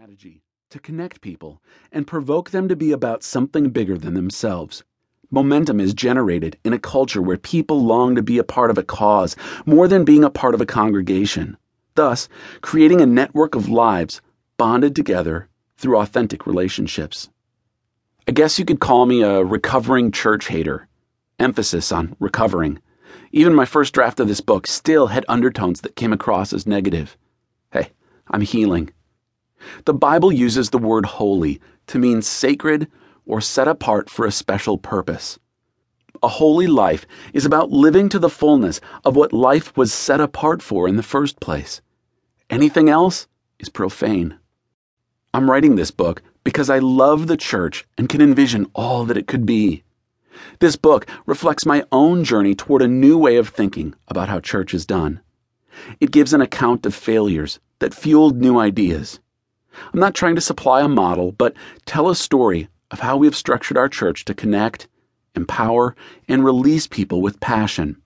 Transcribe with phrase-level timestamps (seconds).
[0.00, 0.40] strategy
[0.70, 1.60] to connect people
[1.92, 4.82] and provoke them to be about something bigger than themselves.
[5.30, 8.82] Momentum is generated in a culture where people long to be a part of a
[8.82, 9.36] cause
[9.66, 11.54] more than being a part of a congregation,
[11.96, 12.30] thus,
[12.62, 14.22] creating a network of lives
[14.56, 17.28] bonded together through authentic relationships.
[18.26, 20.88] I guess you could call me a recovering church hater.
[21.38, 22.80] Emphasis on recovering.
[23.32, 27.18] Even my first draft of this book still had undertones that came across as negative.
[27.70, 27.90] Hey,
[28.28, 28.94] I'm healing.
[29.84, 32.88] The Bible uses the word holy to mean sacred
[33.26, 35.38] or set apart for a special purpose.
[36.22, 40.62] A holy life is about living to the fullness of what life was set apart
[40.62, 41.80] for in the first place.
[42.50, 43.26] Anything else
[43.58, 44.38] is profane.
[45.32, 49.26] I'm writing this book because I love the church and can envision all that it
[49.26, 49.84] could be.
[50.58, 54.74] This book reflects my own journey toward a new way of thinking about how church
[54.74, 55.20] is done.
[56.00, 59.20] It gives an account of failures that fueled new ideas
[59.92, 61.54] I'm not trying to supply a model, but
[61.86, 64.88] tell a story of how we have structured our church to connect,
[65.34, 65.94] empower,
[66.28, 67.96] and release people with passion.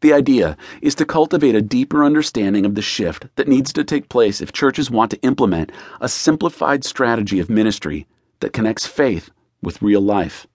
[0.00, 4.08] The idea is to cultivate a deeper understanding of the shift that needs to take
[4.08, 8.06] place if churches want to implement a simplified strategy of ministry
[8.40, 9.30] that connects faith
[9.62, 10.46] with real life.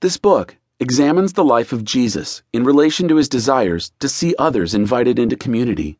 [0.00, 4.74] This book examines the life of Jesus in relation to his desires to see others
[4.74, 5.98] invited into community.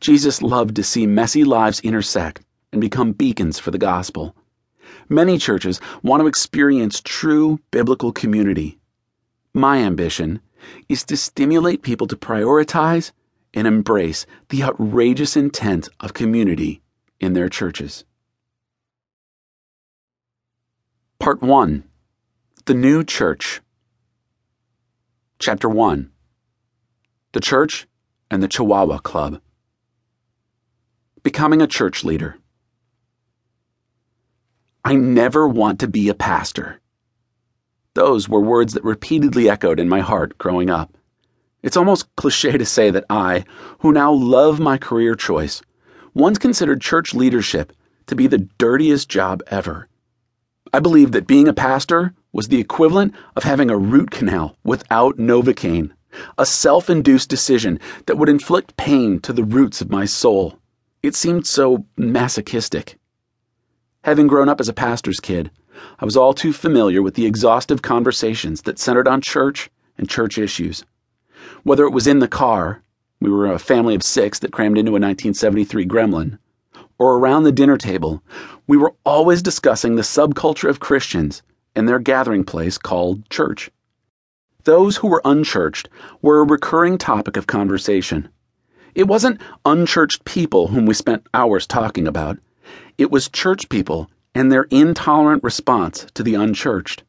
[0.00, 2.42] Jesus loved to see messy lives intersect
[2.76, 4.36] and become beacons for the gospel.
[5.08, 8.78] Many churches want to experience true biblical community.
[9.54, 10.40] My ambition
[10.86, 13.12] is to stimulate people to prioritize
[13.54, 16.82] and embrace the outrageous intent of community
[17.18, 18.04] in their churches.
[21.18, 21.82] Part 1
[22.66, 23.62] The New Church.
[25.38, 26.10] Chapter 1
[27.32, 27.88] The Church
[28.30, 29.40] and the Chihuahua Club.
[31.22, 32.36] Becoming a Church Leader.
[34.86, 36.80] I never want to be a pastor.
[37.94, 40.96] Those were words that repeatedly echoed in my heart growing up.
[41.60, 43.44] It's almost cliche to say that I,
[43.80, 45.60] who now love my career choice,
[46.14, 47.72] once considered church leadership
[48.06, 49.88] to be the dirtiest job ever.
[50.72, 55.16] I believed that being a pastor was the equivalent of having a root canal without
[55.16, 55.90] Novocaine,
[56.38, 60.60] a self induced decision that would inflict pain to the roots of my soul.
[61.02, 63.00] It seemed so masochistic.
[64.06, 65.50] Having grown up as a pastor's kid,
[65.98, 69.68] I was all too familiar with the exhaustive conversations that centered on church
[69.98, 70.84] and church issues.
[71.64, 72.84] Whether it was in the car,
[73.20, 76.38] we were a family of six that crammed into a 1973 Gremlin,
[77.00, 78.22] or around the dinner table,
[78.68, 81.42] we were always discussing the subculture of Christians
[81.74, 83.72] and their gathering place called church.
[84.62, 85.88] Those who were unchurched
[86.22, 88.28] were a recurring topic of conversation.
[88.94, 92.38] It wasn't unchurched people whom we spent hours talking about.
[92.98, 97.04] It was church people and their intolerant response to the unchurched.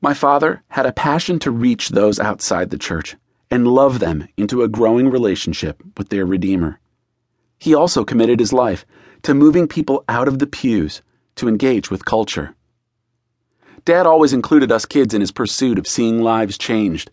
[0.00, 3.16] My father had a passion to reach those outside the church
[3.50, 6.80] and love them into a growing relationship with their Redeemer.
[7.58, 8.84] He also committed his life
[9.22, 11.00] to moving people out of the pews
[11.36, 12.54] to engage with culture.
[13.84, 17.10] Dad always included us kids in his pursuit of seeing lives changed.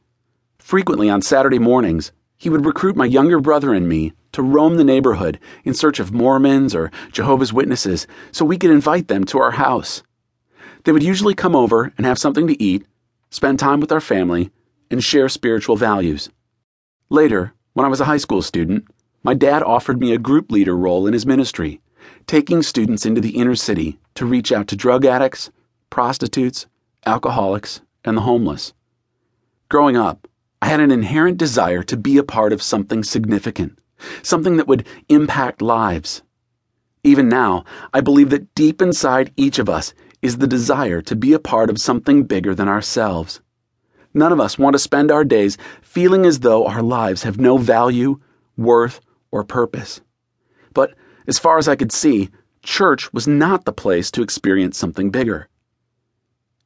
[0.58, 4.84] Frequently on Saturday mornings, he would recruit my younger brother and me to roam the
[4.84, 9.52] neighborhood in search of Mormons or Jehovah's Witnesses so we could invite them to our
[9.52, 10.04] house.
[10.84, 12.86] They would usually come over and have something to eat,
[13.30, 14.52] spend time with our family,
[14.90, 16.30] and share spiritual values.
[17.10, 18.86] Later, when I was a high school student,
[19.24, 21.82] my dad offered me a group leader role in his ministry,
[22.28, 25.52] taking students into the inner city to reach out to drug addicts,
[25.90, 26.68] prostitutes,
[27.06, 28.74] alcoholics, and the homeless.
[29.70, 30.28] Growing up,
[30.62, 33.80] I had an inherent desire to be a part of something significant
[34.22, 36.22] something that would impact lives.
[37.04, 41.34] Even now, I believe that deep inside each of us is the desire to be
[41.34, 43.42] a part of something bigger than ourselves.
[44.14, 47.58] None of us want to spend our days feeling as though our lives have no
[47.58, 48.20] value,
[48.58, 49.00] worth,
[49.32, 50.02] or purpose.
[50.74, 50.94] But
[51.28, 52.30] as far as I could see,
[52.64, 55.48] church was not the place to experience something bigger.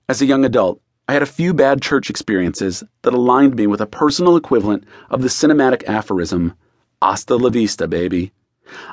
[0.10, 3.82] As a young adult, I had a few bad church experiences that aligned me with
[3.82, 6.54] a personal equivalent of the cinematic aphorism
[7.04, 8.32] Hasta la vista, baby.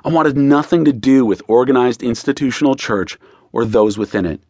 [0.04, 3.16] I wanted nothing to do with organized institutional church
[3.52, 4.40] or those within it.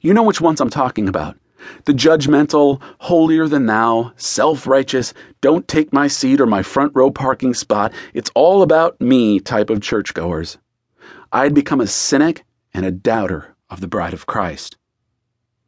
[0.00, 1.36] You know which ones I'm talking about.
[1.84, 5.12] The judgmental, holier than thou, self righteous,
[5.42, 9.68] don't take my seat or my front row parking spot, it's all about me type
[9.68, 10.56] of churchgoers.
[11.30, 14.78] I had become a cynic and a doubter of the bride of Christ.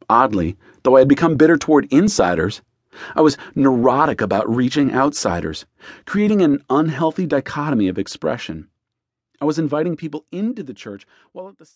[0.09, 2.63] Oddly, though I had become bitter toward insiders,
[3.15, 5.65] I was neurotic about reaching outsiders,
[6.05, 8.69] creating an unhealthy dichotomy of expression.
[9.41, 11.65] I was inviting people into the church while at the